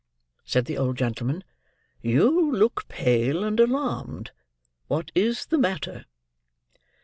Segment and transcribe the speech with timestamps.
[0.43, 1.43] said the old gentleman,
[2.01, 4.31] "you look pale and alarmed.
[4.87, 6.05] What is the matter?"